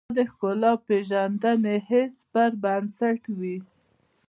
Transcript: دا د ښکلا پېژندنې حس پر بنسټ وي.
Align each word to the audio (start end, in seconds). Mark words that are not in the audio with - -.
دا 0.07 0.11
د 0.17 0.19
ښکلا 0.31 0.71
پېژندنې 0.87 1.75
حس 1.89 2.15
پر 2.31 2.51
بنسټ 2.63 3.21
وي. 3.39 3.57